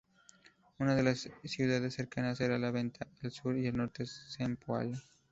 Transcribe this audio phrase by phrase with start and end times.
[0.79, 4.03] Una de las ciudades cercanas era La Venta, al sur y, al norte,
[4.35, 4.97] Cempoala.